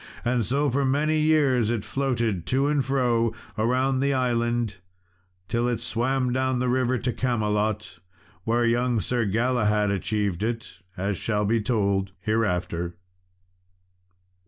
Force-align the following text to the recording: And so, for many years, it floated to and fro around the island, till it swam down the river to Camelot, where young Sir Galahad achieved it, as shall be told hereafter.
And 0.25 0.43
so, 0.43 0.67
for 0.71 0.83
many 0.83 1.19
years, 1.19 1.69
it 1.69 1.85
floated 1.85 2.47
to 2.47 2.65
and 2.65 2.83
fro 2.83 3.35
around 3.55 3.99
the 3.99 4.15
island, 4.15 4.77
till 5.47 5.67
it 5.67 5.79
swam 5.79 6.33
down 6.33 6.57
the 6.57 6.67
river 6.69 6.97
to 6.97 7.13
Camelot, 7.13 7.99
where 8.43 8.65
young 8.65 8.99
Sir 8.99 9.25
Galahad 9.25 9.91
achieved 9.91 10.41
it, 10.41 10.79
as 10.97 11.17
shall 11.17 11.45
be 11.45 11.61
told 11.61 12.13
hereafter. 12.19 12.95